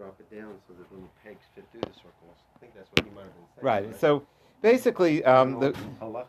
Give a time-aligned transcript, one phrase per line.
[0.00, 2.38] drop it down so that little pegs fit through the circles.
[2.56, 3.66] I think that's what he might have been saying.
[3.66, 4.00] Right.
[4.00, 4.22] So
[4.62, 6.24] basically, um, the, halacha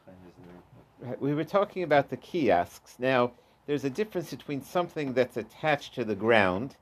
[1.20, 2.98] we were talking about the kiosks.
[3.00, 3.32] Now,
[3.68, 6.76] there's a difference between something that's attached to the ground,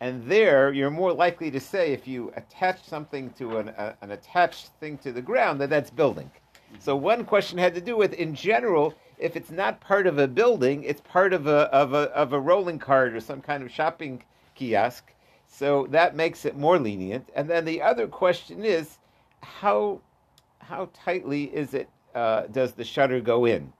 [0.00, 4.12] and there you're more likely to say if you attach something to an, a, an
[4.12, 6.30] attached thing to the ground that that's building.
[6.78, 10.28] So one question had to do with, in general, if it's not part of a
[10.28, 13.70] building, it's part of a of a of a rolling cart or some kind of
[13.72, 14.22] shopping
[14.54, 15.10] kiosk.
[15.46, 17.28] So that makes it more lenient.
[17.34, 18.98] And then the other question is,
[19.42, 20.00] how
[20.58, 21.88] how tightly is it?
[22.14, 23.72] Uh, does the shutter go in?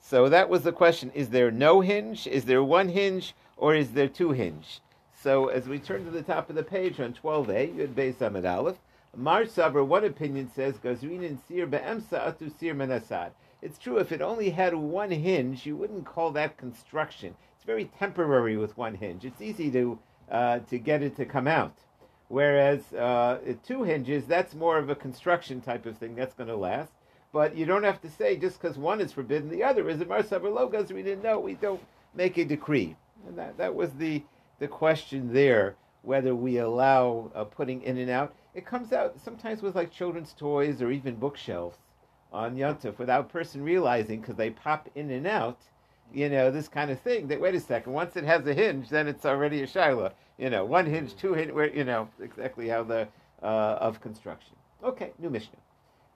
[0.00, 2.26] So that was the question: Is there no hinge?
[2.26, 4.80] Is there one hinge, or is there two hinge?
[5.24, 8.20] So as we turn to the top of the page on 12a, you had Beis
[8.20, 8.76] Amid Aleph.
[9.16, 13.30] Mar Saber, one opinion says, Gazrin Sir Be'emsa Atu Sir Menasad.
[13.62, 17.34] It's true, if it only had one hinge, you wouldn't call that construction.
[17.56, 19.24] It's very temporary with one hinge.
[19.24, 19.98] It's easy to,
[20.30, 21.76] uh, to get it to come out.
[22.28, 26.56] Whereas uh, two hinges, that's more of a construction type of thing that's going to
[26.56, 26.92] last.
[27.32, 30.04] But you don't have to say just because one is forbidden, the other is.
[30.06, 31.38] Mar Saber Logas, we didn't know.
[31.40, 31.82] We don't
[32.14, 32.96] make a decree.
[33.26, 34.22] And that, that was the,
[34.58, 38.34] the question there, whether we allow uh, putting in and out.
[38.54, 41.78] It comes out sometimes with like children's toys or even bookshelves
[42.32, 45.58] on Yontif without person realizing because they pop in and out,
[46.12, 47.28] you know, this kind of thing.
[47.28, 50.12] That wait a second, once it has a hinge, then it's already a shiloh.
[50.38, 53.08] You know, one hinge, two hinge, where you know exactly how the
[53.42, 54.54] uh, of construction.
[54.82, 55.58] Okay, new Mishnah,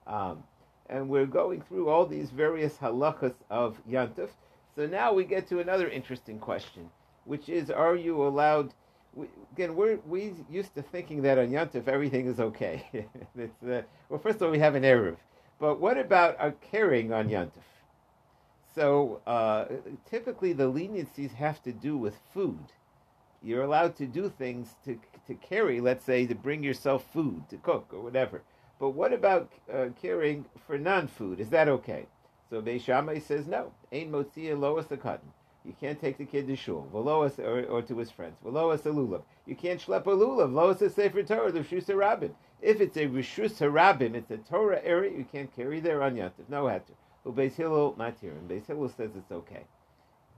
[0.07, 0.43] um,
[0.89, 4.31] and we're going through all these various halachas of Yontif.
[4.75, 6.89] So now we get to another interesting question,
[7.25, 8.75] which is: Are you allowed?
[9.15, 12.85] We, again, we're we used to thinking that on Yontif everything is okay.
[13.41, 15.17] uh, well, first of all, we have an eruv.
[15.59, 17.65] But what about a carrying on Yantif?
[18.79, 19.65] So uh,
[20.09, 22.67] typically the leniencies have to do with food.
[23.43, 27.57] You're allowed to do things to, to carry, let's say, to bring yourself food, to
[27.57, 28.43] cook or whatever.
[28.79, 31.41] But what about uh, carrying for non-food?
[31.41, 32.07] Is that okay?
[32.51, 33.73] So Beis Shammai says no.
[33.91, 35.33] Ain motzia loas cotton.
[35.65, 38.37] You can't take the kid to shul, veloas or, or to his friends.
[38.45, 39.23] Veloas a lulav.
[39.45, 40.53] You can't schlep a lulav.
[40.53, 42.33] Loas a sefer Torah, the shusa rabbin.
[42.63, 46.49] If it's a rishus harabim, it's a Torah area, you can't carry there on Yantif.
[46.49, 46.95] No heter.
[47.29, 49.65] Who Beis Hillel and Beis Hillel says it's okay.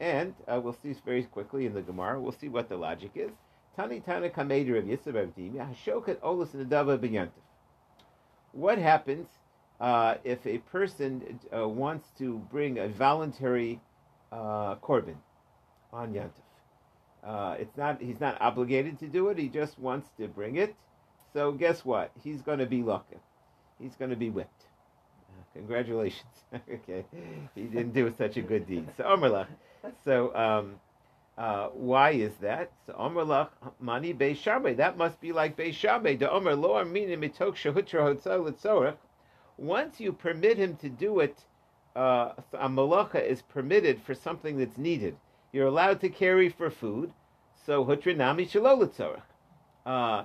[0.00, 2.20] And uh, we'll see very quickly in the Gemara.
[2.20, 3.30] We'll see what the logic is.
[3.76, 7.30] Tani Tana Kameder of Yisrael Avdimi Hashokat Olus Nadava B'Yantif.
[8.50, 9.28] What happens
[9.80, 13.80] uh, if a person uh, wants to bring a voluntary
[14.32, 15.14] uh, korban
[15.92, 16.42] on Yantif?
[17.22, 18.02] Uh, it's not.
[18.02, 19.38] He's not obligated to do it.
[19.38, 20.74] He just wants to bring it.
[21.34, 22.10] So guess what?
[22.24, 23.18] He's going to be lucky.
[23.78, 24.64] He's going to be whipped.
[25.54, 26.44] Congratulations.
[26.54, 27.04] okay,
[27.54, 28.86] he didn't do such a good deed.
[28.96, 29.48] So Omerlach.
[30.04, 30.76] So um,
[31.36, 32.70] uh, why is that?
[32.86, 33.48] So Omerlach
[33.80, 36.16] mani Beis That must be like Beis Shammai.
[36.16, 38.96] The Omer lo armina mitok shehutra hotzah
[39.56, 41.44] Once you permit him to do it,
[41.96, 45.16] uh, a malacha is permitted for something that's needed.
[45.52, 47.12] You're allowed to carry for food,
[47.66, 49.20] so hutrinami shalol
[49.84, 50.24] uh,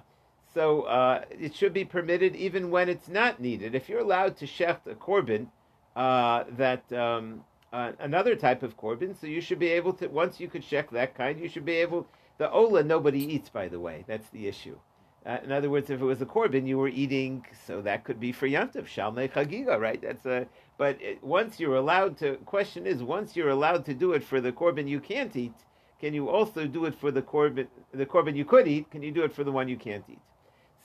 [0.55, 3.75] so uh, it should be permitted even when it's not needed.
[3.75, 5.47] If you're allowed to shecht a korban,
[5.95, 7.43] uh, that um,
[7.73, 10.07] uh, another type of korban, so you should be able to.
[10.07, 12.07] Once you could shecht that kind, you should be able.
[12.37, 14.05] The ola nobody eats, by the way.
[14.07, 14.77] That's the issue.
[15.25, 18.19] Uh, in other words, if it was a korban, you were eating, so that could
[18.19, 20.01] be for yantiv, shalmei chagiga, right?
[20.01, 20.47] That's a.
[20.77, 24.39] But it, once you're allowed to, question is, once you're allowed to do it for
[24.39, 25.55] the korban you can't eat,
[25.99, 28.89] can you also do it for the korban, the korban you could eat?
[28.91, 30.19] Can you do it for the one you can't eat?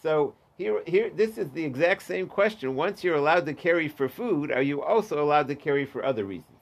[0.03, 2.75] So here, here, this is the exact same question.
[2.75, 6.25] Once you're allowed to carry for food, are you also allowed to carry for other
[6.25, 6.59] reasons?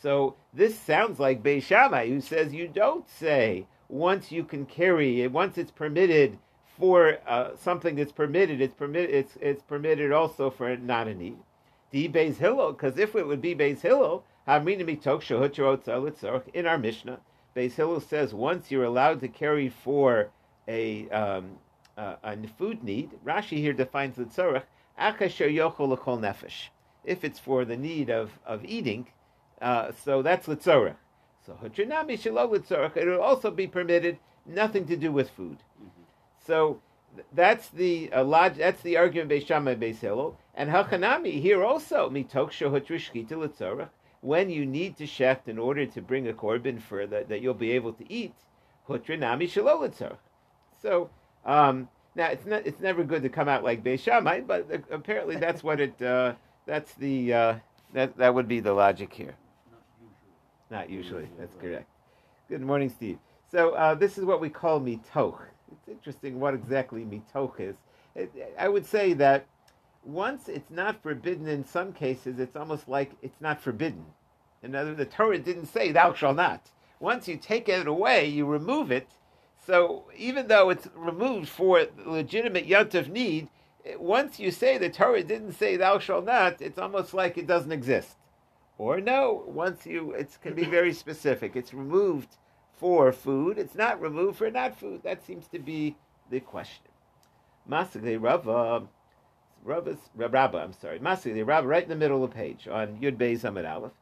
[0.00, 5.22] So this sounds like Beis Shammai, who says you don't say once you can carry
[5.22, 6.38] it, once it's permitted
[6.78, 9.10] for uh, something that's permitted, it's permitted.
[9.10, 11.36] It's, it's permitted also for not a need.
[11.92, 14.52] Di Beis Hillel, because if it would be Beis Hillel, in
[16.66, 17.20] our Mishnah,
[17.54, 20.30] Beis Hillel says once you're allowed to carry for
[20.66, 21.58] a um,
[21.96, 24.64] uh, a food need, Rashi here defines the tzorach,
[24.98, 26.68] akasher yochol l'kol nefesh.
[27.04, 29.06] If it's for the need of, of eating,
[29.60, 30.96] uh, so that's l'tzorach.
[31.46, 35.58] So hutrinami shelo l'tzorach, it will also be permitted, nothing to do with food.
[35.78, 36.02] Mm-hmm.
[36.46, 36.80] So
[37.32, 42.08] that's the uh, log- that's the argument Beis Shammai Beis Hillel, and Hachanami here also
[42.10, 43.88] mitok shehutrishkita l'tzorach.
[44.22, 47.54] When you need to shecht in order to bring a korban for the, that you'll
[47.54, 48.34] be able to eat,
[48.86, 50.16] hutrinami shelo.
[50.82, 51.10] So
[51.44, 55.36] um, now it's not, it's never good to come out like Beis Shammai, but apparently
[55.36, 56.34] that's what it uh,
[56.66, 57.54] that's the uh,
[57.94, 59.34] that that would be the logic here.
[60.70, 61.22] Not usually.
[61.22, 61.28] Not usually.
[61.38, 61.88] That's correct.
[62.48, 63.18] Good morning, Steve.
[63.50, 65.40] So uh, this is what we call mitoch.
[65.72, 67.76] it's interesting what exactly mitoch is.
[68.14, 69.46] It, I would say that
[70.04, 74.04] once it's not forbidden in some cases, it's almost like it's not forbidden.
[74.62, 76.70] In other words, the Torah didn't say thou shalt not.
[76.98, 79.08] Once you take it away, you remove it.
[79.66, 83.48] So even though it's removed for legitimate yontif need,
[83.98, 87.72] once you say the Torah didn't say thou shalt not, it's almost like it doesn't
[87.72, 88.16] exist.
[88.78, 91.54] Or no, once you, it can be very specific.
[91.54, 92.36] It's removed
[92.78, 93.58] for food.
[93.58, 95.02] It's not removed for not food.
[95.02, 95.96] That seems to be
[96.30, 96.86] the question.
[97.68, 98.86] Masagli Rava,
[99.62, 103.16] Rava's, Rabba, I'm sorry, Masagli Rava, right in the middle of the page on Yud
[103.18, 103.92] Beis Amid Aleph.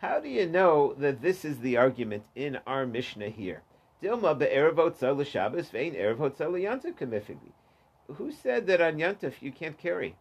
[0.00, 3.62] How do you know that this is the argument in our Mishnah here?
[4.00, 6.18] Dilma be'erev l'Shabbos ve'in erev
[6.94, 7.50] kamifigli.
[8.06, 10.14] Who said that on you can't carry?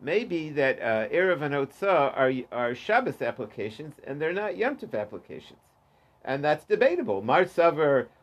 [0.00, 5.60] Maybe that uh, erev and Otzah are are Shabbos applications and they're not Yantav applications,
[6.24, 7.20] and that's debatable.
[7.20, 7.44] Mar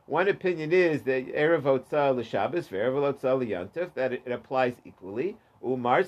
[0.08, 5.38] one opinion is that erev Otzah l'Shabbos ve'erev Otzah l'Yantav that it, it applies equally.
[5.64, 6.04] Umar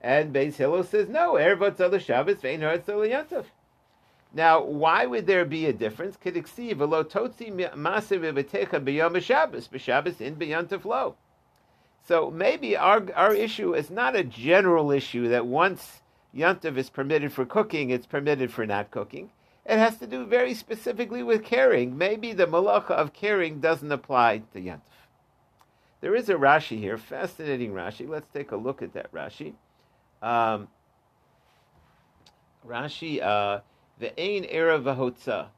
[0.00, 3.46] and Beis Hillel says no, erev Otzah l'Shabbos ve'in erev Otzah l'Yantav.
[4.36, 6.18] Now, why would there be a difference?
[6.18, 9.22] Kediksiv velo totzi masiv v'techa
[9.80, 11.16] Shabbos, in b'yantav lo.
[12.06, 16.02] So maybe our our issue is not a general issue that once
[16.36, 19.30] yantav is permitted for cooking, it's permitted for not cooking.
[19.64, 21.96] It has to do very specifically with carrying.
[21.96, 24.82] Maybe the malacha of carrying doesn't apply to yantav.
[26.02, 28.06] There is a Rashi here, fascinating Rashi.
[28.06, 29.54] Let's take a look at that Rashi.
[30.20, 30.68] Um,
[32.68, 33.22] Rashi.
[33.22, 33.60] Uh,
[33.98, 35.48] the Ein Era Vahotza.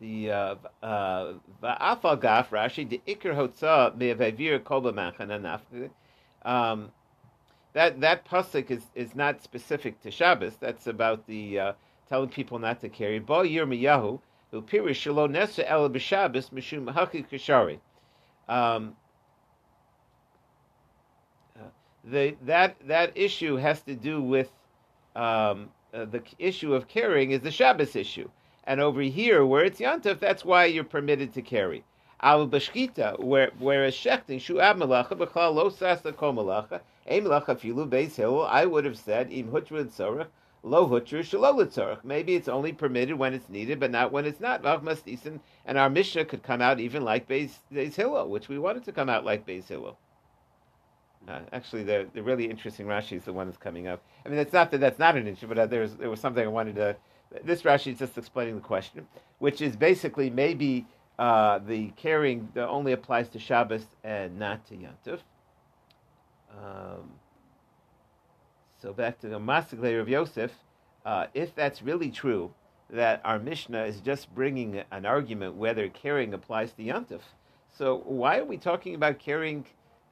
[0.00, 5.90] The uh, uh, Va'afal Gaf Rashi the Iker Hotza Me'avavir Kolba Machananaf.
[6.44, 6.92] Um,
[7.72, 10.56] that that pasuk is, is not specific to Shabbos.
[10.56, 11.72] That's about the uh,
[12.08, 13.18] telling people not to carry.
[13.18, 17.78] Bo Yirmiyahu who pirish shelo nesa el b'Shabbos mishum haki kashari.
[18.48, 18.94] Um,
[21.58, 21.64] uh,
[22.04, 24.50] the, that that issue has to do with
[25.14, 28.28] um, uh, the issue of carrying is the Shabbos issue.
[28.64, 31.84] And over here, where it's Yantaf, that's why you're permitted to carry.
[32.20, 37.56] Al bashkita, where whereas shechting shu ab malacha b'chal lo sasa kol malacha a malacha
[37.56, 38.42] filu beis hill.
[38.42, 40.26] I would have said im hutra tzorach
[40.62, 42.04] lo hutra tzorach.
[42.04, 44.64] Maybe it's only permitted when it's needed, but not when it's not.
[44.64, 49.08] And our Mishnah could come out even like Beis, Beis which we wanted to come
[49.08, 49.96] out like Beis Hillel.
[51.28, 54.02] Uh, actually, the the really interesting Rashi is the one that's coming up.
[54.24, 56.44] I mean, it's not that that's not an issue, but uh, there's there was something
[56.44, 56.96] I wanted to.
[57.44, 59.06] This Rashi is just explaining the question,
[59.38, 60.86] which is basically maybe
[61.18, 65.20] uh, the carrying only applies to Shabbos and not to Yantif.
[66.50, 67.10] Um,
[68.80, 70.52] so back to the Masaklei of Yosef.
[71.04, 72.52] Uh, if that's really true,
[72.90, 77.20] that our Mishnah is just bringing an argument whether carrying applies to Yantif.
[77.76, 79.66] So why are we talking about carrying?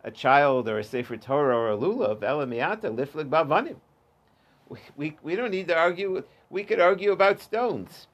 [0.05, 3.77] A child or a Sefer Torah or a lulav, elamiata, liflik bavanim.
[4.69, 6.23] We, we, we don't need to argue.
[6.51, 8.07] We could argue about stones.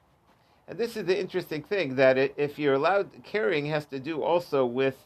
[0.69, 4.23] And this is the interesting thing that it, if you're allowed, carrying has to do
[4.23, 5.05] also with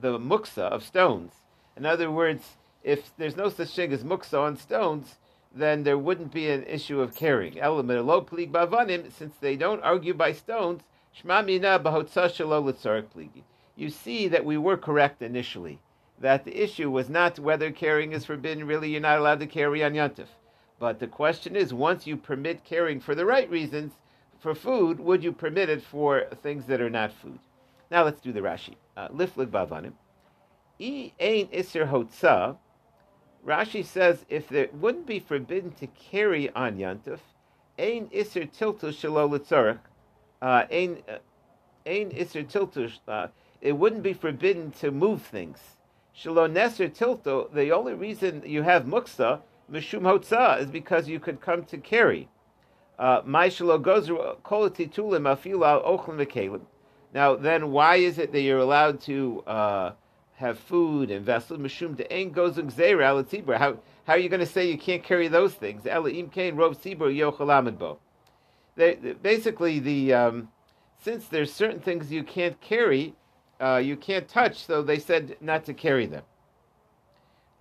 [0.00, 1.32] the muksa of stones.
[1.76, 5.16] In other words, if there's no such thing as muksa on stones,
[5.52, 7.58] then there wouldn't be an issue of carrying.
[7.58, 10.82] Element lo plig bavanim, since they don't argue by stones,
[11.16, 11.80] shma mina
[13.76, 15.80] You see that we were correct initially
[16.24, 18.66] that the issue was not whether carrying is forbidden.
[18.66, 20.28] Really, you're not allowed to carry on Yontif.
[20.78, 23.92] But the question is, once you permit carrying for the right reasons,
[24.40, 27.38] for food, would you permit it for things that are not food?
[27.90, 28.76] Now let's do the Rashi.
[28.96, 29.92] Uh, Liflik bavanim.
[30.78, 32.56] E ain iser hotza.
[33.46, 37.20] Rashi says if it wouldn't be forbidden to carry on Yontif,
[37.78, 39.80] ain iser tiltu shelo litzorach.
[40.40, 41.18] Uh, ain uh,
[41.84, 42.90] ain iser tiltu.
[43.06, 43.26] Uh,
[43.60, 45.58] it wouldn't be forbidden to move things.
[46.16, 51.40] Shalom Neser Tilto, the only reason you have Muksa, Mishum Hotza, is because you could
[51.40, 52.28] come to carry.
[52.96, 53.48] Uh, now,
[57.34, 59.90] then, why is it that you're allowed to uh,
[60.36, 61.58] have food and vessels?
[61.58, 62.58] Mishum de'en goes
[63.58, 65.82] How how are you going to say you can't carry those things?
[69.22, 70.48] Basically, the um,
[71.02, 73.16] since there's certain things you can't carry,
[73.60, 76.22] uh, you can't touch, so they said not to carry them.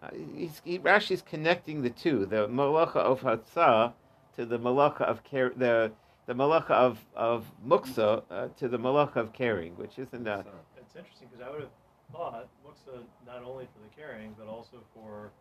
[0.02, 3.94] Uh, he's, he, Rashi's connecting the two, the malacha of hatzah
[4.36, 5.92] to the malacha of car- the
[6.26, 10.28] the malacha of of muksa uh, to the malacha of carrying, which isn't.
[10.28, 10.44] Uh,
[10.78, 11.70] it's interesting because I would have
[12.12, 15.32] thought muksa not only for the carrying but also for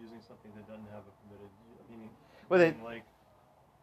[0.00, 1.50] using something that doesn't have a permitted
[1.90, 2.10] meaning.
[2.48, 3.04] Well, they, like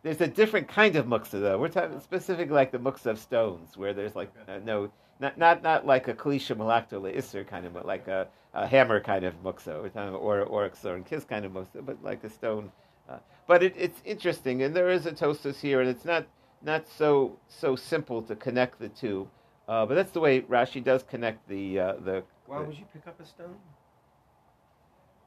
[0.05, 1.57] There's a different kind of muksa though.
[1.57, 5.63] We're talking specifically like the muksa of stones, where there's like uh, no, not not
[5.63, 9.33] not like a kalisha malakto isser kind of, but like a, a hammer kind of
[9.41, 9.81] muksa.
[9.81, 12.71] We're talking about or or and kiss kind of muksa, but like a stone.
[13.09, 16.27] Uh, but it, it's interesting, and there is a tostos here, and it's not
[16.62, 19.27] not so so simple to connect the two.
[19.67, 22.24] Uh, but that's the way Rashi does connect the uh, the.
[22.45, 23.55] Why the, would you pick up a stone?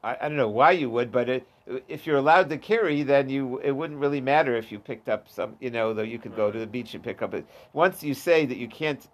[0.03, 1.49] I, I don't know why you would, but it,
[1.89, 5.29] if you're allowed to carry, then you it wouldn't really matter if you picked up
[5.29, 5.57] some.
[5.61, 7.47] You know, though you could go to the beach and pick up it.
[7.73, 9.07] Once you say that you can't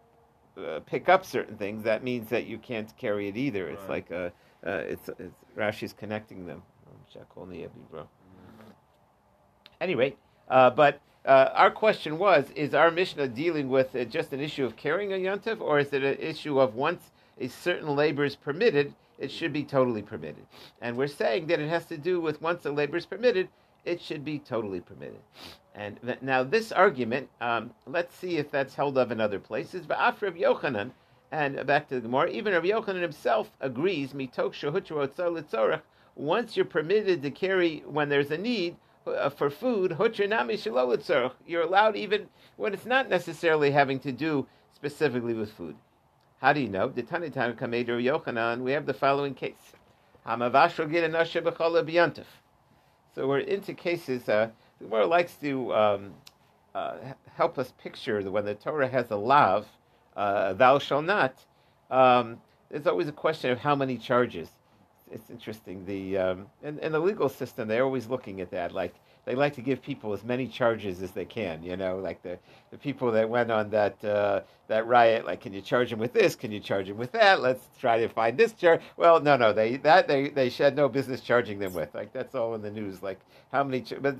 [0.56, 3.68] uh, pick up certain things, that means that you can't carry it either.
[3.68, 3.90] It's Right.
[3.90, 4.32] like a,
[4.66, 6.62] uh, it's, it's Rashi's connecting them.
[9.80, 10.16] Anyway,
[10.48, 14.64] uh, but uh, our question was: Is our Mishnah dealing with uh, just an issue
[14.64, 17.10] of carrying a yontif, or is it an issue of once
[17.40, 20.46] a certain labor is permitted, it should be totally permitted?
[20.80, 23.48] And we're saying that it has to do with once the labor is permitted,
[23.84, 25.20] it should be totally permitted.
[25.74, 29.86] And th- now this argument, um, let's see if that's held of in other places.
[29.86, 30.92] But Rav Yochanan,
[31.32, 34.12] and back to the Gemara, even Rav Yochanan himself agrees.
[34.12, 35.80] Mitok.
[36.16, 39.96] Once you're permitted to carry when there's a need uh, for food.
[41.46, 45.76] You're allowed even when it's not necessarily having to do specifically with food.
[46.44, 46.88] How do you know?
[46.88, 48.60] The Tanitana Kamed Rav Yochanan.
[48.60, 49.72] We have the following case.
[50.26, 50.36] So
[53.26, 54.28] we're into cases.
[54.28, 56.12] Uh, the Gemara likes to um,
[56.74, 56.96] uh,
[57.34, 59.66] help us picture that when the Torah has a lav,
[60.18, 61.42] uh, thou shall not.
[61.90, 64.50] Um, there's always a question of how many charges.
[65.10, 65.86] It's interesting.
[65.86, 68.72] The um, in, in the legal system, they're always looking at that.
[68.72, 71.62] Like they like to give people as many charges as they can.
[71.62, 72.38] You know, like the,
[72.70, 75.24] the people that went on that uh, that riot.
[75.26, 76.36] Like, can you charge him with this?
[76.36, 77.40] Can you charge him with that?
[77.40, 78.80] Let's try to find this charge.
[78.96, 81.94] Well, no, no, they that they they had no business charging them with.
[81.94, 83.02] Like that's all in the news.
[83.02, 83.20] Like
[83.52, 83.84] how many?
[84.00, 84.16] But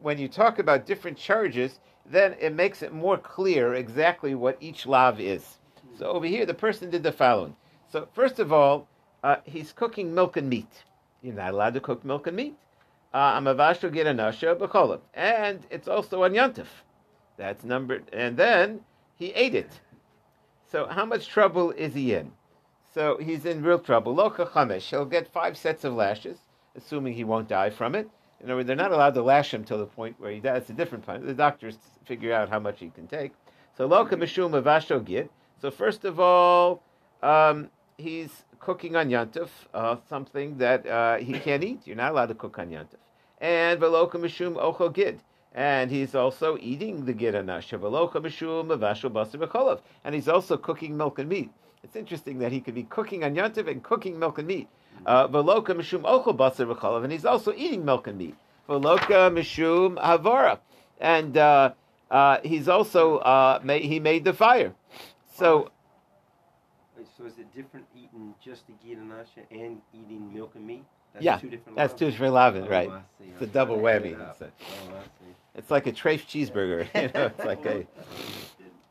[0.00, 4.86] when you talk about different charges, then it makes it more clear exactly what each
[4.86, 5.58] lav is.
[5.98, 7.54] So over here, the person did the following.
[7.88, 8.88] So first of all,
[9.22, 10.84] uh, he's cooking milk and meat.
[11.22, 12.56] You're not allowed to cook milk and meat.
[13.12, 16.66] Uh, Amavashto get anasha b'cholim, and it's also on yontif.
[17.36, 18.80] That's number, and then
[19.16, 19.80] he ate it.
[20.70, 22.30] So how much trouble is he in?
[22.94, 24.14] So he's in real trouble.
[24.14, 24.90] Loka chamesh.
[24.90, 26.38] He'll get five sets of lashes,
[26.76, 28.08] assuming he won't die from it.
[28.40, 30.62] In other words, they're not allowed to lash him till the point where he dies.
[30.62, 31.26] It's a different point.
[31.26, 33.32] The doctors figure out how much he can take.
[33.76, 35.30] So loka mishum avashto git.
[35.60, 36.82] So first of all,
[37.22, 41.80] um, he's cooking on yantif, uh, something that uh, he can't eat.
[41.86, 42.98] You're not allowed to cook on yantif.
[43.40, 45.20] And veloka mishum ocho gid.
[45.52, 47.78] And he's also eating the gid anasha.
[47.78, 49.80] Veloka mishum avashto basar.
[50.04, 51.50] And he's also cooking milk and meat.
[51.82, 54.68] It's interesting that he could be cooking on yantif and cooking milk and meat.
[55.06, 57.02] Uh, Veloka mishum ocho basar.
[57.02, 58.36] And he's also eating milk and meat.
[58.68, 60.58] Veloka mishum havara.
[61.00, 61.72] And uh,
[62.10, 64.74] uh, he's also, uh, ma- he made the fire.
[65.34, 65.70] So,
[67.16, 70.84] So is it different eating just the gid and asha and eating milk and meat?
[71.12, 72.88] That's Yeah, two different that's two different lavin, Oh, right?
[72.90, 73.30] I see.
[73.32, 74.12] It's a I'm double whammy.
[74.12, 74.18] it.
[74.30, 74.52] It's a-
[74.92, 75.02] Oh,
[75.56, 76.86] It's like a trafe cheeseburger.
[76.94, 77.86] You know, it's like a Didn't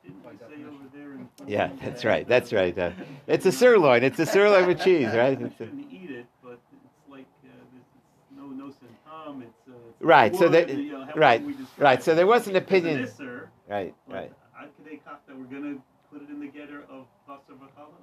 [0.03, 1.69] you say over there in yeah.
[1.81, 2.27] That's right.
[2.27, 2.77] That's right.
[2.77, 2.91] Uh,
[3.27, 4.03] it's a sirloin.
[4.03, 5.39] It's a sirloin with cheese, right?
[5.39, 9.41] You It's a- shouldn't eat it, but it's like this is no no santam.
[9.43, 9.53] It's,
[10.01, 11.43] Right, so wood, that- you know, however right,
[11.77, 12.01] right.
[12.03, 13.01] So there was an opinion.
[13.01, 14.31] This, sir, right, right.
[14.59, 15.75] Ad Kedei Kach that we're gonna
[16.11, 17.95] put it in the getter of Basar V'Chala?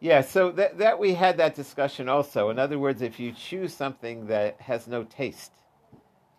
[0.00, 0.22] Yeah.
[0.22, 2.50] So that that we had that discussion also.
[2.50, 5.52] In other words, if you choose something that has no taste.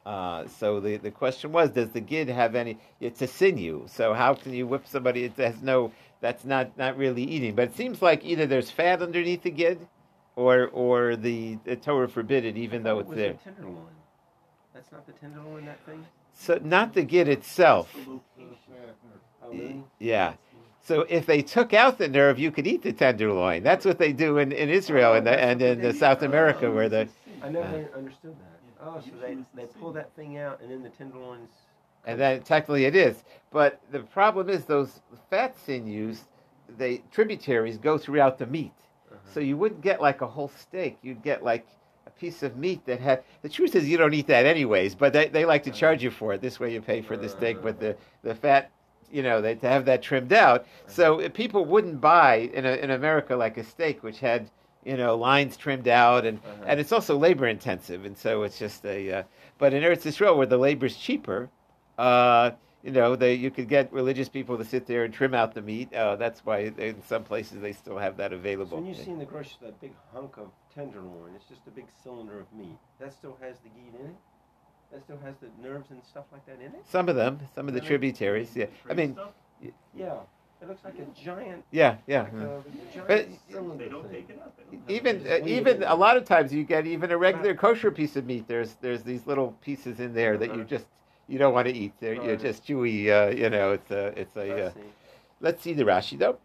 [0.03, 2.79] Uh, so the, the question was, does the gid have any?
[2.99, 3.87] It's a sinew.
[3.87, 5.25] So how can you whip somebody?
[5.25, 5.91] It has no.
[6.21, 7.55] That's not not really eating.
[7.55, 9.87] But it seems like either there's fat underneath the gid,
[10.35, 13.33] or or the, the Torah forbid it, even I though thought it's it was there.
[13.33, 13.95] The tenderloin.
[14.73, 15.65] That's not the tenderloin.
[15.65, 16.05] That thing.
[16.33, 17.91] So not the gid itself.
[17.93, 19.83] That's the location.
[19.83, 19.83] Oh.
[19.99, 20.33] Yeah.
[20.83, 23.63] So if they took out the nerve, you could eat the tenderloin.
[23.63, 26.89] That's what they do in, in Israel and, the, and in the South America, where
[26.89, 27.07] the
[27.43, 28.47] I never understood that.
[28.83, 31.49] Oh, so they they pull that thing out and then the tenderloins.
[32.05, 33.23] and then technically it is.
[33.51, 36.25] But the problem is those fat sinews,
[36.77, 38.73] they tributaries go throughout the meat.
[39.11, 39.17] Uh-huh.
[39.33, 40.97] So you wouldn't get like a whole steak.
[41.03, 41.67] You'd get like
[42.07, 43.23] a piece of meat that had.
[43.43, 44.95] The truth is, you don't eat that anyways.
[44.95, 46.41] But they, they like to charge you for it.
[46.41, 48.71] This way, you pay for the steak, but the the fat,
[49.11, 50.65] you know, they to have that trimmed out.
[50.87, 54.49] So if people wouldn't buy in a, in America like a steak which had
[54.83, 56.63] you know lines trimmed out and Uh-huh.
[56.67, 59.11] and it's also labor intensive, and so it's just a.
[59.11, 59.23] Uh,
[59.57, 61.49] but in Eretz Yisrael, where the labor's cheaper,
[61.99, 62.51] uh,
[62.83, 65.61] you know, they you could get religious people to sit there and trim out the
[65.61, 65.93] meat.
[65.93, 68.77] Uh, that's why in some places they still have that So available.
[68.77, 71.71] when you see in the grocery store that big hunk of tenderloin, it's just a
[71.71, 72.77] big cylinder of meat.
[72.99, 74.15] That still has the ghee in it.
[74.91, 76.83] That still has the nerves and stuff like that in it.
[76.89, 78.51] Some of them, some of the tributaries.
[78.55, 79.31] Yeah, I mean, stuff,
[79.95, 80.15] Yeah,
[80.61, 81.63] it looks like a giant.
[81.71, 82.23] yeah, yeah.
[82.23, 84.57] Like a giant But- they don't take it up.
[84.57, 87.55] They don't have even uh, even a lot of times you get even a regular
[87.55, 88.47] kosher piece of meat.
[88.47, 90.63] There's there's these little pieces in there that you Uh-huh.
[90.65, 90.85] just
[91.27, 91.93] you don't want to eat.
[92.01, 92.39] They're you're Right.
[92.39, 93.07] just chewy.
[93.09, 94.41] Uh, you know, it's a it's a.
[94.41, 94.79] I Uh, see.
[95.39, 96.37] let's see the Rashi though.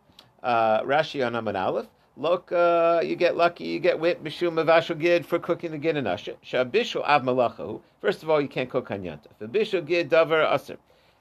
[0.42, 1.86] Uh, Rashi on Aman Aleph.
[2.18, 5.98] Look, uh, you get lucky, you get whipped, mishum avashal gid for cooking the gid
[5.98, 6.32] and asher.
[6.42, 7.82] Shabishal av malachahu.
[8.00, 9.86] First of all, you can't cook on yontif.
[9.86, 10.78] Gid davar aser.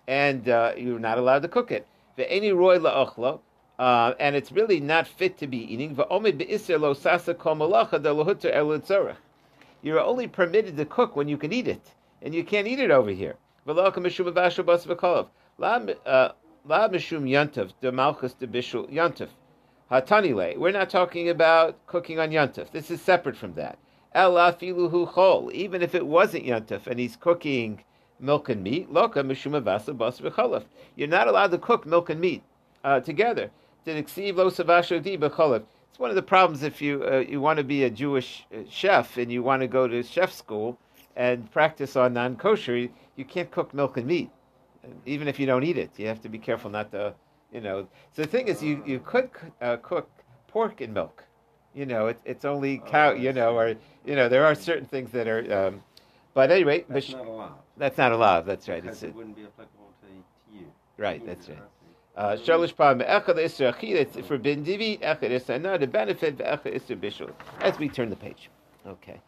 [0.07, 1.85] And uh, you're not allowed to cook it.
[2.17, 3.41] Ve'eni roy la'ochlo.
[3.77, 5.97] Uh, and it's really not fit to be eating.
[5.97, 6.95] Ve'omid be'isr lo
[7.33, 9.17] kol malacha da lohuter el.
[9.81, 11.91] You're only permitted to cook when you can eat it.
[12.21, 13.35] And you can't eat it over here.
[13.67, 15.27] V'loka mishum avashal bas v'kolov.
[15.57, 15.75] La
[16.05, 16.31] uh,
[16.87, 19.27] mishum yontif de malchus de bishul yontif.
[19.91, 20.57] Hatanile.
[20.57, 22.71] We're not talking about cooking on yontif.
[22.71, 23.77] This is separate from that.
[24.13, 25.51] Ela filuhu chol.
[25.51, 27.83] Even if it wasn't yontif and he's cooking
[28.19, 30.65] milk and meat, loka mishum avasa bas.
[30.95, 32.43] You're not allowed to cook milk and meat
[32.83, 33.51] uh, together.
[33.87, 38.61] It's one of the problems if you uh, you want to be a Jewish uh,
[38.67, 40.79] chef and you want to go to chef school
[41.15, 42.75] and practice on non-kosher.
[42.75, 44.31] You, you can't cook milk and meat,
[45.05, 45.91] even if you don't eat it.
[45.97, 47.13] You have to be careful not to,
[47.55, 47.88] you know.
[48.13, 49.29] So the thing is, you you could
[49.62, 50.07] uh, cook
[50.53, 51.24] pork and milk.
[51.74, 53.12] You know, it, it's only cow.
[53.25, 53.67] You know, or
[54.09, 55.43] you know, there are certain things that are.
[55.59, 55.74] Um,
[56.33, 57.59] but anyway, That's Mish- not allowed.
[57.77, 58.45] that's not allowed.
[58.45, 58.81] That's right.
[58.83, 60.65] Because It's, it wouldn't be applicable to, to you.
[60.97, 61.25] right.
[61.25, 61.57] That's right.
[62.17, 66.39] Uh, Shalish Pam Echad Isra Achil, it's forbidden to eat, Echad Isra no, the benefit
[66.41, 67.31] of Echad Isra Bishul.
[67.62, 68.50] As we turn the page.
[68.88, 69.19] Okay.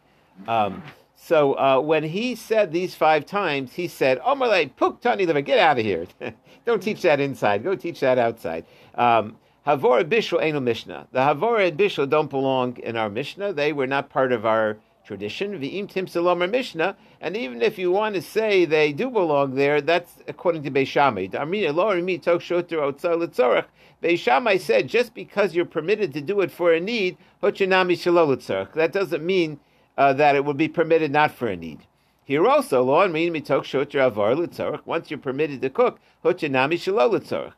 [0.46, 0.82] Um,
[1.20, 5.58] so uh, when he said these five times, he said, Omerle, Puk Tani Liver, get
[5.58, 6.06] out of here.
[6.64, 7.64] Don't teach that inside.
[7.64, 8.64] Go teach that outside.
[8.94, 11.08] Um, Havora Bishul ain't Mishnah.
[11.12, 13.52] The Havora and Bishul don't belong in our Mishnah.
[13.52, 15.58] They were not part of our tradition.
[15.58, 16.96] V'im Tim Salom Mishnah.
[17.20, 20.86] And even if you want to say they do belong there, that's according to Beis
[20.86, 21.26] Shammai.
[21.26, 23.66] Amrina lo Rimi tok shoter otzar litzorach.
[24.02, 27.18] Beis Shammai said just because you're permitted to do it for a need.
[27.42, 29.60] That doesn't mean
[29.98, 31.80] uh, that it would be permitted not for a need.
[32.24, 34.86] Here also, lo Amrin mitok shoter avar litzorach.
[34.86, 37.52] Once you're permitted to cook, hochanami shelo litzorach.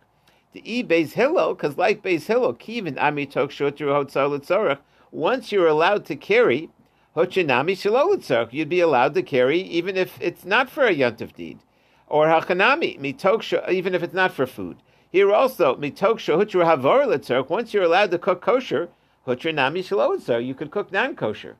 [0.54, 4.78] To eat Beis Hillel, because like Beis Hillel, kivin ami tok shoter hotzar litzorach.
[5.12, 6.70] Once you're allowed to carry,
[7.16, 11.58] Hochanami shalolitzarch, you'd be allowed to carry even if it's not for a yontif deed.
[12.06, 14.76] Or hachanami, mitoksha, even if it's not for food.
[15.10, 18.90] Here also, mitoksha hutra havar litzarch, once you're allowed to cook kosher,
[19.26, 21.56] hutranami shalolitzarch, you could cook non-kosher.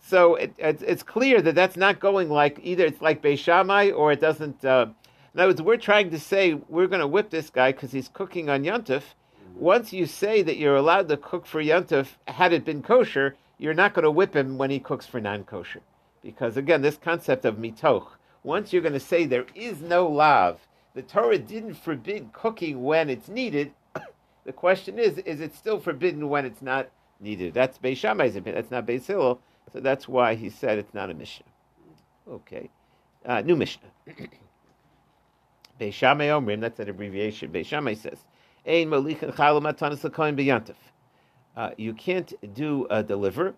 [0.00, 3.90] So it, it's, it's clear that that's not going like, either it's like Beis Shammai
[3.90, 4.86] or it doesn't, uh,
[5.34, 8.08] in other words, we're trying to say we're going to whip this guy because he's
[8.08, 9.02] cooking on yontif.
[9.54, 13.74] Once you say that you're allowed to cook for yontif, had it been kosher, you're
[13.74, 15.80] not going to whip him when he cooks for non-kosher.
[16.22, 18.06] Because again, this concept of mitoch,
[18.42, 20.60] once you're going to say there is no lav,
[20.94, 23.72] the Torah didn't forbid cooking when it's needed.
[24.44, 26.88] the question is, is it still forbidden when it's not
[27.20, 27.54] needed?
[27.54, 28.62] That's Beis Shammai's opinion.
[28.62, 29.40] That's not Beis Hillel.
[29.72, 31.46] So that's why he said it's not a Mishnah.
[32.30, 32.70] Okay.
[33.24, 33.88] Uh, new Mishnah.
[35.80, 37.50] Beis Shammai Omrim, that's an abbreviation.
[37.52, 38.18] Beis Shammai says,
[38.66, 40.74] Ein molichin chalom matanis l'kohen b'yantif.
[41.56, 43.54] Uh, you can't do a deliver,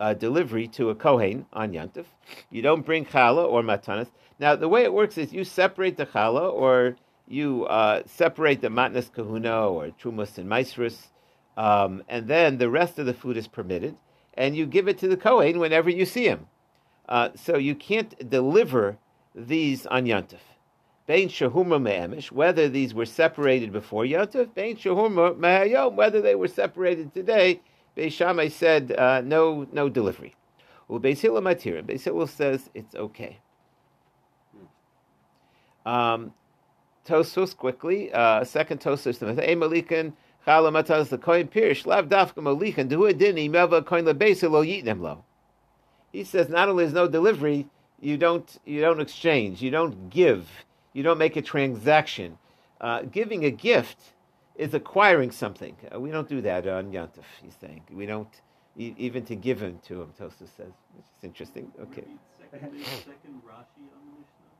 [0.00, 2.06] a delivery to a kohen on yantif.
[2.50, 4.08] You don't bring challah or matanis.
[4.38, 8.68] Now, the way it works is you separate the challah or you uh, separate the
[8.68, 11.08] matnas kahuna or trumas and maisrus,
[11.56, 13.96] um, and then the rest of the food is permitted,
[14.36, 16.46] and you give it to the kohen whenever you see him.
[17.08, 18.98] Uh, so you can't deliver
[19.34, 20.40] these on yantif.
[21.06, 26.48] Bein shahumra me'emish, whether these were separated before Yontif, Bein shahumra me'ayom, whether they were
[26.48, 27.60] separated today,
[27.96, 30.34] Beis Shammai said uh, no, no delivery.
[30.86, 31.82] Well, Beis matira.
[31.82, 33.38] Beis says it's okay.
[35.86, 36.32] Um,
[37.06, 38.12] Tosos quickly.
[38.12, 39.18] Uh, second Tosos.
[39.40, 40.12] Hey Malikan
[40.46, 45.00] chala matas the kohen pirish lav dafka Malikan duhu adini meva kohen lebeis lo yitnem
[45.00, 45.24] lo.
[46.12, 47.66] He says not only is no delivery,
[48.00, 50.48] you don't you don't exchange, you don't give,
[50.92, 52.38] you don't make a transaction.
[52.80, 53.98] Uh, giving a gift
[54.56, 55.76] is acquiring something.
[55.94, 57.24] Uh, we don't do that on Yantif.
[57.42, 58.28] He's saying we don't
[58.78, 60.12] e- even to give him to him.
[60.18, 61.70] Tosa says, which is interesting.
[61.80, 62.04] Okay.
[62.38, 64.52] Second, second Rashi on the Mishnah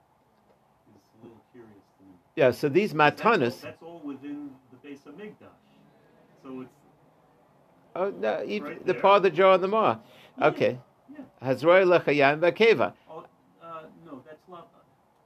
[0.97, 2.15] is a little curious to me.
[2.37, 2.51] Yeah.
[2.51, 3.61] So these That's all, matanas.
[3.63, 5.56] that's all within the base of Migdash.
[6.47, 6.71] So it's
[7.97, 9.01] Oh no, even Right the there.
[9.03, 9.97] part of the jar on the ma.
[10.39, 10.47] Yeah.
[10.49, 10.79] Okay.
[11.11, 11.25] yeah.
[11.43, 12.93] Hazroy lechayan vakeva.
[13.11, 13.25] Oh,
[13.63, 14.65] uh, no, that's lav.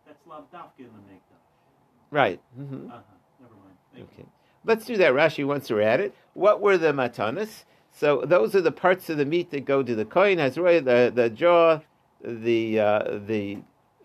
[0.07, 2.17] That's lav dafka in the.
[2.17, 2.41] Right.
[2.57, 3.01] hmm Uh huh.
[3.41, 3.77] Never mind.
[3.95, 4.25] Thank Okay.
[4.65, 6.15] Let's do that, Rashi, once we're at it.
[6.35, 7.65] What were the matanas?
[7.93, 11.11] So those are the parts of the meat that go to the kohen, Hazroy, the,
[11.15, 11.81] the jaw,
[12.23, 13.59] the, uh, the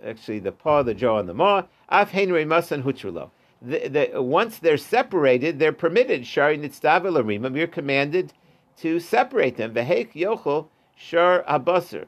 [0.04, 1.64] actually the paw, the jaw, and the maw.
[1.90, 3.30] Af henry masan huchulo.
[3.62, 6.28] The, the, once they're separated, they're permitted.
[6.28, 7.58] Shari nitzdavel arimam.
[7.58, 8.34] You're commanded
[8.78, 9.74] to separate them.
[9.74, 12.08] Vehek yochel shar abasar.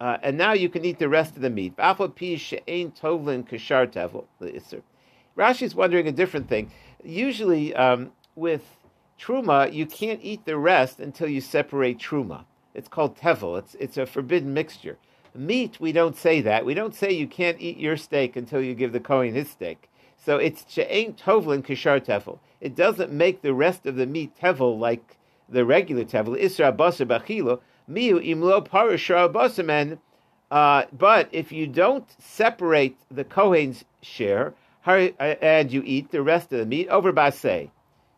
[0.00, 1.76] Uh, and now you can eat the rest of the meat.
[1.76, 2.52] Rashi
[5.62, 6.70] is wondering a different thing.
[7.04, 8.64] Usually, um, with
[9.20, 12.44] truma, you can't eat the rest until you separate truma.
[12.74, 13.58] It's called tevel.
[13.58, 14.96] It's it's a forbidden mixture.
[15.34, 16.64] Meat, we don't say that.
[16.64, 19.89] We don't say you can't eat your steak until you give the kohen his steak.
[20.24, 22.38] So it's she'ain tovlin kishar tevel.
[22.60, 25.16] It doesn't make the rest of the meat tevel like
[25.48, 26.38] the regular tevel.
[26.40, 29.98] Isra basar bachilo miu imlo parashar basamen.
[30.50, 34.52] Uh, but if you don't separate the kohen's share
[34.84, 37.70] and you eat the rest of the meat over basay,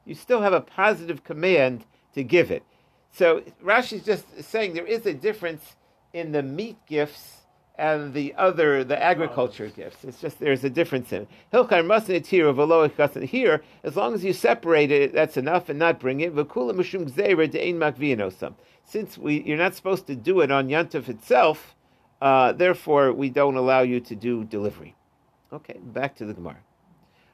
[0.04, 1.84] you still have a positive command
[2.14, 2.64] to give it.
[3.12, 5.76] So Rashi is just saying there is a difference
[6.12, 7.41] in the meat gifts
[7.76, 10.04] and the other, the agriculture gifts.
[10.04, 11.28] It's just there's a difference in it.
[11.52, 13.62] Hilchar mustn't here of here.
[13.82, 16.34] As long as you separate it, that's enough, and not bring it.
[16.34, 18.54] V'kula mishum gzeira de'ein makvianosam.
[18.84, 21.74] Since we, you're not supposed to do it on Yantif itself,
[22.20, 24.94] uh, therefore we don't allow you to do delivery.
[25.52, 26.60] Okay, back to the Gemara.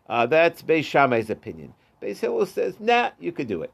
[0.08, 1.74] Uh, that's Beis Shammai's opinion.
[2.00, 3.72] Beis Hillel says, nah, you could do it.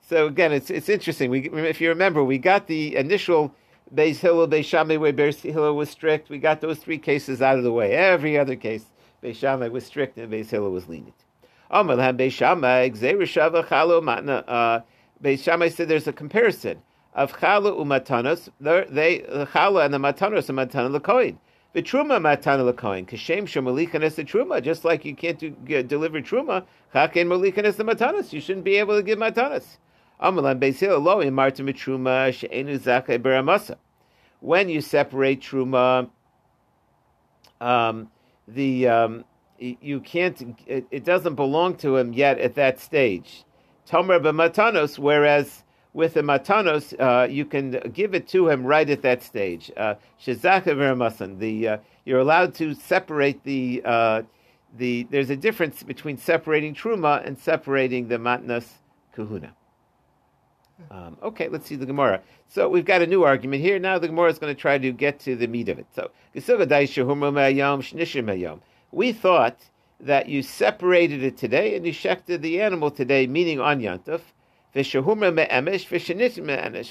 [0.00, 1.30] So again, it's it's interesting.
[1.30, 3.52] We, if you remember, we got the initial
[3.94, 6.28] Beis Hillel, Beis Shammai, where Beis Hillel was strict.
[6.28, 7.92] We got those three cases out of the way.
[7.92, 8.84] Every other case,
[9.22, 11.14] Beis Shammai was strict and Beis Hillel was lenient.
[11.70, 14.44] Amalham Beis Shammai, Gzeirishava Chalo Matna.
[14.46, 14.80] Uh,
[15.22, 16.82] Beis Shammai said there's a comparison
[17.14, 18.50] of Chala umatanos.
[18.60, 21.36] They the Chala and the matanos are matana lekoin.
[21.72, 23.06] The truma matana lekoin.
[23.06, 24.62] Kashem shemalikan is the truma.
[24.62, 25.50] Just like you can't do,
[25.82, 28.32] deliver truma, chaken malikan is the matanos.
[28.32, 29.78] You shouldn't be able to give matanos.
[34.40, 36.10] When you separate truma,
[37.60, 38.10] um,
[38.48, 39.24] the um,
[39.58, 40.58] you can't.
[40.66, 43.44] It, it, doesn't belong to him yet at that stage.
[43.88, 49.02] Tomer b'matanos, whereas with the matanos, uh, you can give it to him right at
[49.02, 49.70] that stage.
[49.76, 54.22] Shezaka uh, The uh, you're allowed to separate the uh,
[54.76, 55.06] the.
[55.10, 58.68] There's a difference between separating truma and separating the matnas
[59.12, 59.54] kahuna.
[60.90, 62.20] Um, okay, let's see the Gemara.
[62.48, 63.78] So we've got a new argument here.
[63.78, 65.86] Now the Gemara is going to try to get to the meat of it.
[65.94, 66.10] So
[68.92, 69.56] we thought
[69.98, 74.20] that you separated it today and you shechted the animal today, meaning on Yantuf,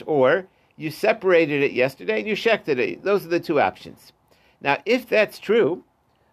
[0.07, 3.03] or you separated it yesterday and you shechted it.
[3.03, 4.11] Those are the two options.
[4.61, 5.83] Now, if that's true,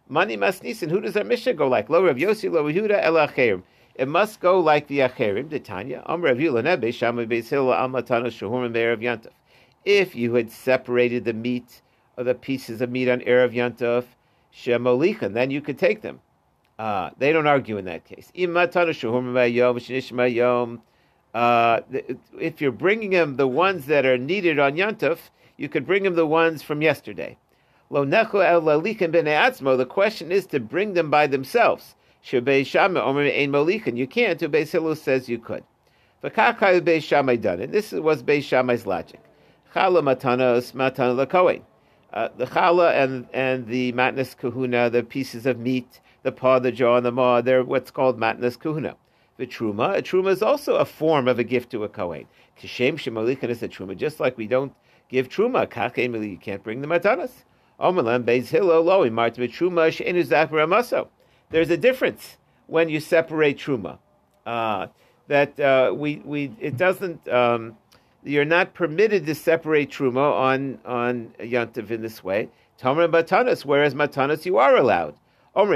[0.08, 1.90] Mani Masnisin, who does our Mishnah go like?
[1.90, 3.02] Lo Rav Yossi, Lo Yehuda.
[3.94, 6.02] It must go like the Acherim, the Tanya,
[9.00, 9.32] Yantov.
[9.84, 11.82] If you had separated the meat
[12.16, 14.04] or the pieces of meat on Erev Yantov,
[14.54, 16.20] Shemolichan, then you could take them.
[16.78, 18.32] Uh, they don't argue in that case.
[21.34, 21.80] Uh,
[22.38, 25.18] if you're bringing them the ones that are needed on Yantov,
[25.56, 27.36] you could bring them the ones from yesterday.
[27.90, 31.94] The question is to bring them by themselves.
[32.24, 32.78] You can't.
[34.38, 35.64] To Beis says you could.
[36.22, 37.72] Beis Shammai done it.
[37.72, 39.20] This was Beis Shammai's logic.
[39.74, 41.62] Chala matanos matana lakohen.
[42.12, 46.70] Uh, the chala and and the matnas kahuna, the pieces of meat, the paw, the
[46.70, 48.94] jaw, and the maw, they're what's called matnas kahuna.
[49.38, 52.26] The truma, a truma is also a form of a gift to a kohen.
[52.60, 54.74] Kishem shemalichan is a truma, just like we don't
[55.08, 55.66] give truma.
[55.66, 57.32] Kachem you can't bring the matanas.
[57.80, 61.08] Omelam beis hillel lo imart truma she'enu zakbar amaso
[61.52, 63.98] there's a difference when you separate truma.
[64.44, 64.88] Uh,
[65.28, 67.28] that uh, we we it doesn't.
[67.28, 67.76] Um,
[68.24, 72.48] you're not permitted to separate truma on on yontiv in this way.
[72.80, 75.14] Tomer matanas, whereas matanas you are allowed.
[75.54, 75.74] So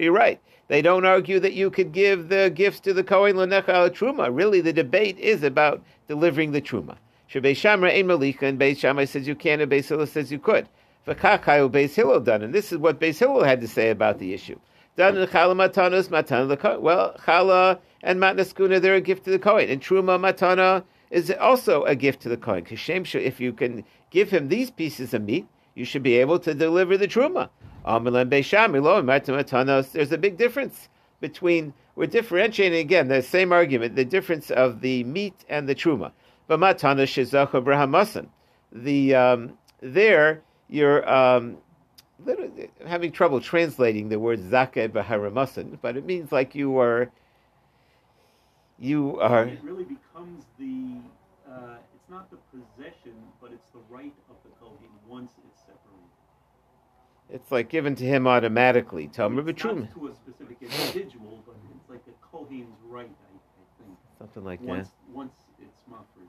[0.00, 0.40] you're right.
[0.68, 4.34] They don't argue that you could give the gifts to the Kohen Lanecha al Truma.
[4.34, 6.96] Really, the debate is about delivering the Truma.
[7.30, 10.38] Beis Shammai ein Malika, and Beis Shammai says you can, and Beis Hillel says you
[10.38, 10.66] could.
[11.06, 14.32] V'kachayu Beis Hillel done, and this is what Beis Hillel had to say about the
[14.32, 14.58] issue.
[14.96, 19.68] Done in chala matanus matana Well, chala and matnaskuna they're a gift to the kohen,
[19.68, 22.64] and truma matana is also a gift to the kohen.
[22.64, 26.54] Kashem if you can give him these pieces of meat, you should be able to
[26.54, 27.48] deliver the truma.
[29.92, 30.88] There's a big difference
[31.20, 36.12] between we're differentiating again the same argument, the difference of the meat and the truma.
[36.46, 37.92] But matana shizach Abraham
[38.72, 41.58] The um, there you're um,
[42.86, 47.10] having trouble translating the word zakeh b'haramasan, but it means like you are.
[48.78, 49.44] You are.
[49.44, 51.00] It really becomes the.
[51.48, 56.08] Uh, it's not the possession, but it's the right of the kohen once it's separated.
[57.30, 59.08] It's like given to him automatically.
[59.08, 59.80] Tomer It's b'truma.
[59.82, 63.98] not to a specific individual, but it's like a Kohen's right, I, I think.
[64.18, 64.66] Something like that.
[64.68, 66.28] Once, once it's mafresh.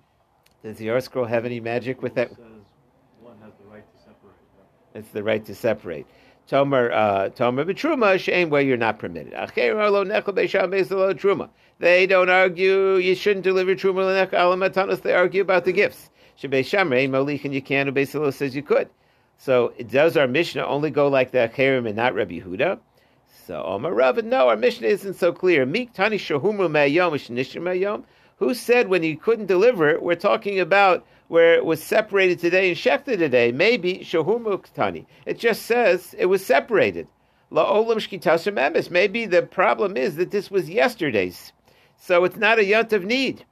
[0.63, 2.29] Does the ArtScroll have any magic with that?
[2.29, 2.38] Says
[3.21, 3.92] one has the right to separate.
[3.92, 3.92] yeah.
[4.93, 6.06] It's the right to separate.
[6.49, 9.34] Tomer, uh, Tomer b'truma, shame where you're not permitted.
[9.34, 11.49] Truma.
[11.79, 15.01] They don't argue you shouldn't deliver truma alamatanos.
[15.01, 16.10] They argue about the gifts.
[16.39, 18.89] Shebei shamrei molichin you can, and Beis says you could.
[19.38, 22.79] So does our Mishnah only go like the Acherim and not Rabbi Huda?
[23.45, 25.65] So Omar Rav, no, our Mishnah isn't so clear.
[25.65, 28.03] Meek tani shahumru me'ayom.
[28.38, 30.01] Who said when you couldn't deliver it?
[30.01, 33.52] We're talking about where it was separated today and shechted today.
[33.52, 35.08] Maybe shahumru tani.
[35.26, 37.08] It just says it was separated.
[37.52, 38.91] La'olam shkitashem emes.
[38.91, 41.52] Maybe the problem is that this was yesterday's,
[41.98, 43.46] so it's not a yont of need.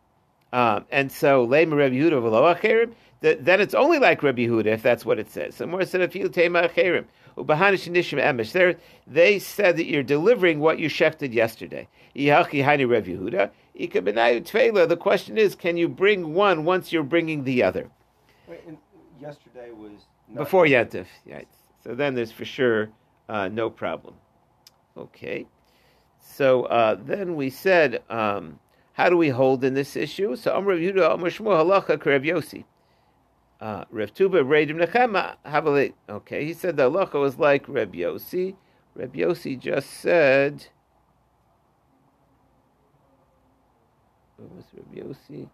[0.54, 5.20] Um, and so Lema Rabbi Yehuda Then it's only like Rabbi Yehuda if that's what
[5.20, 5.56] it says.
[5.56, 7.06] So more said afil tema acherim
[7.38, 8.52] ubahanish nishim emesh.
[8.52, 11.88] There they said that you're delivering what you shechted yesterday.
[12.16, 13.52] Ihachi Rabbi Yehuda.
[13.76, 14.90] Ika benayu tfela.
[14.90, 17.92] The question is, can you bring one once you're bringing the other?
[18.48, 18.62] Wait,
[19.20, 21.06] yesterday was Before Yantif.
[21.28, 21.48] Right.
[21.84, 22.90] So then there's for sure
[23.30, 24.16] uh, no problem.
[24.98, 25.46] Okay.
[26.20, 28.60] So uh, then we said, um,
[28.94, 30.36] how do we hold in this issue?
[30.36, 32.66] So Amr Yehuda, Amr Shmuel, Halacha, Karev Yosi.
[33.62, 35.94] Uh, Tuba, Nechema, Havale.
[36.10, 38.56] Okay, he said the halacha was like Reb Yosi.
[38.96, 40.66] Reb Yosi just said.
[44.38, 45.48] What was Reb Yosi?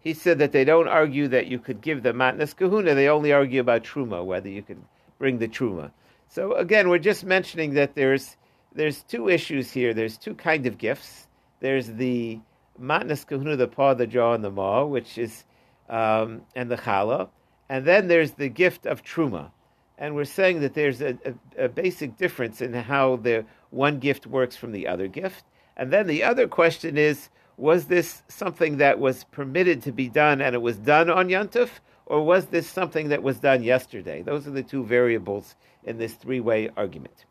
[0.00, 2.94] He said that they don't argue that you could give the matnas kahuna.
[2.94, 4.80] They only argue about truma, whether you could
[5.18, 5.90] bring the truma.
[6.28, 8.36] So again, we're just mentioning that there's
[8.74, 9.94] there's two issues here.
[9.94, 11.28] There's two kind of gifts.
[11.60, 12.40] There's the
[12.80, 15.44] matnas kahuna, the paw, the jaw, and the maw, which is
[15.88, 17.28] um, and the challah,
[17.68, 19.50] and then there's the gift of truma.
[19.98, 24.26] And we're saying that there's a, a, a basic difference in how the one gift
[24.26, 25.44] works from the other gift.
[25.76, 30.42] And then the other question is was this something that was permitted to be done
[30.42, 31.70] and it was done on Yontif,
[32.04, 34.22] or was this something that was done yesterday?
[34.22, 37.24] Those are the two variables in this three way argument.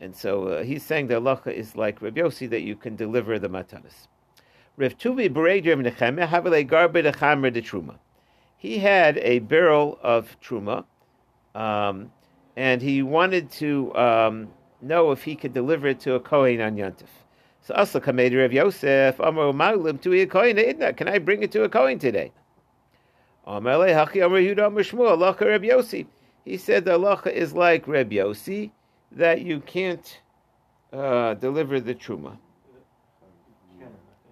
[0.00, 3.38] And so uh, he's saying the halacha is like Rabbi Yossi that you can deliver
[3.38, 4.06] the matanas.
[4.78, 4.84] He
[8.78, 10.84] had a barrel of truma,
[11.54, 12.12] um,
[12.56, 14.48] and he wanted to um,
[14.80, 17.08] know if he could deliver it to a kohen on Yontif.
[17.60, 20.96] So Asa Kamed Rav Yosef Amar Maglim to a kohen idna.
[20.96, 22.30] Can I bring it to a kohen today?
[23.46, 26.06] Amar Hachi Amar Yehuda Amar Shmuel Halacha Reb Yossi.
[26.44, 28.70] He said the halacha is like Reb Yossi
[29.10, 30.20] that you can't
[30.92, 32.38] uh, deliver the truma.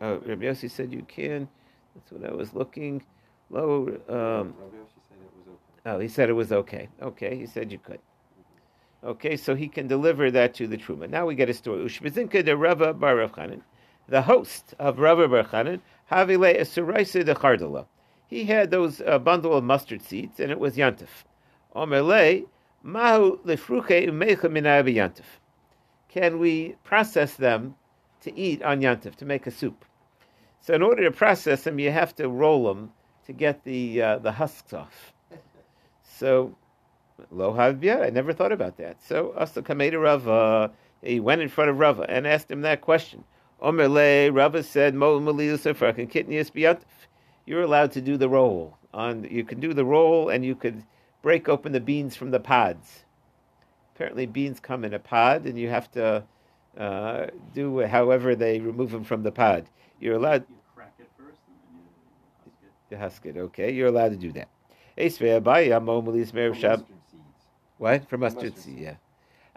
[0.01, 1.49] Oh, Reb Yossi said you can.
[1.95, 3.03] That's what I was looking.
[3.51, 3.89] Low.
[4.09, 5.87] Um, Rabbi Yoshi said it was okay.
[5.87, 6.89] Oh, he said it was okay.
[7.03, 8.01] Okay, he said you could.
[9.05, 11.09] Okay, so he can deliver that to the Truma.
[11.09, 11.85] Now we get a story.
[11.85, 13.61] Ushbezinka de Rava bar Rav Chanan,
[14.09, 15.81] the host of Rava bar Chanan,
[16.11, 17.87] Havile Esuraisa de Chardala.
[18.27, 21.25] He had those uh, bundle of mustard seeds, and it was Yantif.
[21.75, 22.47] Omerle,
[22.83, 25.41] Mahu lefruche umecha minayav Yantif.
[26.09, 27.77] Can we process them
[28.27, 29.85] to eat on Yantif, to make a soup?
[30.61, 32.91] So in order to process them, you have to roll them
[33.27, 35.13] to get the uh, the husks off.
[36.03, 36.57] So,
[37.31, 39.03] lo havbia, I never thought about that.
[39.03, 40.71] So, Asa Kameda Rava,
[41.03, 43.25] he went in front of Rava and asked him that question.
[43.61, 45.19] Omer le, Rava said, Mo.
[47.49, 48.77] You're allowed to do the roll.
[48.95, 50.85] On you can do the roll, and you could
[51.23, 53.05] break open the beans from the pods.
[53.95, 56.25] Apparently, beans come in a pod, and you have to
[56.77, 59.67] uh, do however they remove them from the pod.
[60.01, 62.95] You're allowed You crack it first, and then you husk it.
[62.95, 63.37] to husk it.
[63.37, 64.49] Okay, you're allowed to do that.
[64.99, 66.87] Esvei Abaye, Amo Malis Merev From mustard.
[67.79, 68.19] What?
[68.19, 68.79] Mustard, seed.
[68.79, 68.95] yeah.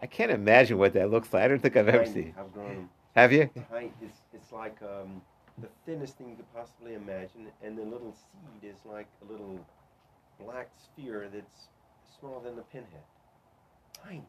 [0.01, 1.43] I can't imagine what that looks like.
[1.43, 2.33] I don't think I've ever seen.
[2.37, 2.89] I've grown.
[3.15, 3.49] Have you?
[4.01, 5.21] It's, it's like um,
[5.57, 9.59] the thinnest thing you could possibly imagine, and the little seed is like a little
[10.39, 11.67] black sphere that's
[12.19, 13.03] smaller than a pinhead.
[14.03, 14.23] Tiny.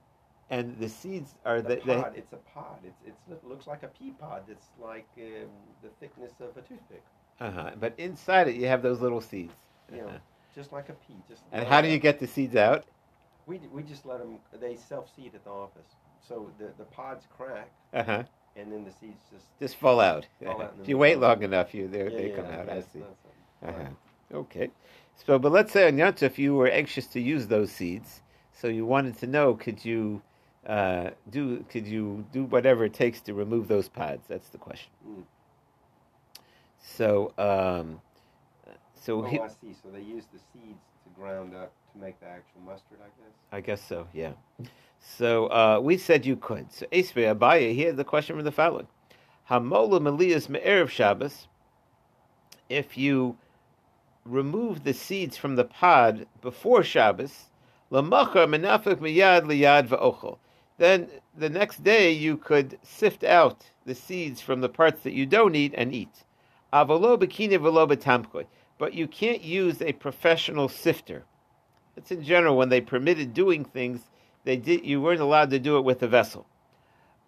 [0.50, 2.78] And the seeds are The the, pod, it's a pod.
[2.84, 4.42] It's, it's it looks like a pea pod.
[4.48, 5.48] That's like um,
[5.82, 7.04] the thickness of a toothpick.
[7.40, 7.70] uh-huh.
[7.78, 9.54] But inside it, you have those little seeds.
[9.92, 10.18] Know, Uh-huh.
[10.54, 11.14] just like a pea.
[11.28, 12.84] Just And how do you get the seeds out?
[13.46, 14.38] We, we just let them.
[14.60, 18.22] They self seed at the office, so the the pods crack, Uh huh.
[18.56, 19.46] and then the seeds just.
[19.60, 20.26] Just fall out.
[20.44, 22.68] Fall out if you wait long enough, you they, yeah, they yeah, come out.
[22.68, 23.02] I see.
[23.66, 23.90] Uh-huh.
[24.34, 24.70] Okay.
[25.26, 28.86] So, but let's say on Yontif you were anxious to use those seeds, so you
[28.86, 30.22] wanted to know could you
[30.66, 34.26] uh, do could you do whatever it takes to remove those pods?
[34.28, 34.90] That's the question.
[35.08, 35.22] Mm.
[36.82, 38.00] So, um,
[38.94, 39.74] so Oh, he, I see.
[39.82, 43.34] So they use the seeds to ground up to make the actual mustard, I guess.
[43.52, 44.32] I guess so, yeah.
[45.00, 46.72] So uh, we said you could.
[46.72, 48.86] So Esrei Abaye, here the question from the following.
[49.50, 51.48] Hamola Melias Me'erev Shabbos,
[52.68, 53.36] if you
[54.24, 57.46] remove the seeds from the pod before Shabbos,
[57.90, 60.38] Lamachar Menafik Miyad Liyad Va'ochel.
[60.80, 65.26] Then the next day you could sift out the seeds from the parts that you
[65.26, 66.24] don't eat and eat.
[66.72, 68.46] Avalo Bikini Velo Betamkoi.
[68.78, 71.24] But you can't use a professional sifter.
[71.98, 74.08] It's in general when they permitted doing things,
[74.44, 76.46] they did you weren't allowed to do it with a vessel.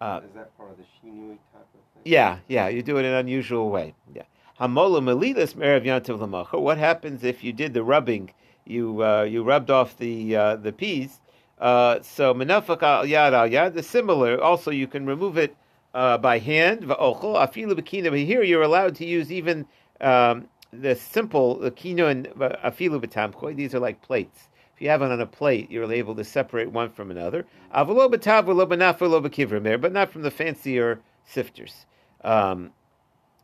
[0.01, 2.01] Uh, Is that part of the shinui type of thing?
[2.05, 3.93] yeah, yeah, you do it in an unusual way.
[4.15, 4.23] Yeah.
[4.59, 6.59] Hamola melilas yantiv.
[6.59, 8.31] What happens if you did the rubbing?
[8.65, 11.19] You uh, you rubbed off the uh, the peas.
[11.59, 13.73] Uh, so menafak al yad al yad.
[13.73, 14.41] The similar.
[14.41, 15.55] Also, you can remove it
[15.93, 16.83] uh, by hand.
[16.83, 18.09] Afilu b'kina.
[18.09, 19.65] But here you're allowed to use even
[20.01, 23.55] um, the simple the kino and uh, afilu b'tamchoi.
[23.55, 24.49] These are like plates.
[24.75, 27.45] If you have it on a plate, you're able to separate one from another.
[27.75, 31.85] Avalo b'tav v'lo b'naf v'lo b'kivrim but not from the fancier sifters.
[32.23, 32.71] Um,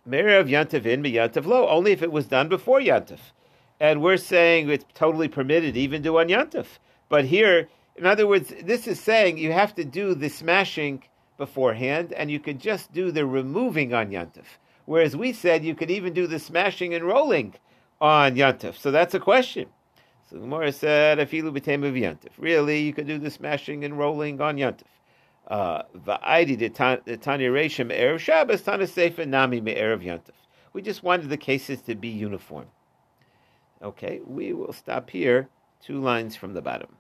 [0.06, 3.20] Meir of Yantav in, Yantav lo, only if it was done before Yantav.
[3.80, 6.66] And we're saying it's totally permitted even to on Yantav.
[7.10, 11.04] But here, in other words, this is saying you have to do the smashing
[11.38, 14.46] beforehand, and you could just do the removing on Yantav.
[14.86, 17.56] Whereas we said you could even do the smashing and rolling
[18.00, 18.78] on Yantav.
[18.78, 19.68] So that's a question.
[20.30, 22.32] So the Gemara said, Afilu b'tem of Yantav.
[22.38, 28.62] Really, you could do the smashing and rolling on Va'idi the Tanya Reshim Erev Shabbos,
[28.62, 30.32] Tana Sefer Nami Me'erev Yantav.
[30.72, 32.68] We just wanted the cases to be uniform.
[33.82, 35.50] Okay, we will stop here,
[35.82, 36.96] two lines from the bottom.